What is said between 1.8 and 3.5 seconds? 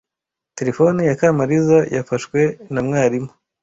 yafashwe na mwarimu.